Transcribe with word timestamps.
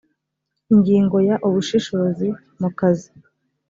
ingingo 0.73 1.15
ya 1.27 1.35
ubushishozi 1.47 2.27
mu 2.61 2.69
kazi 2.79 3.09